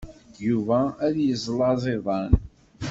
[0.47, 2.31] Yuba ad yeslaẓ iḍan.